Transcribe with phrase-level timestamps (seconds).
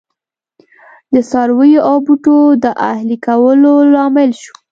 [1.13, 4.53] د څارویو او بوټو د اهلي کولو لامل شو.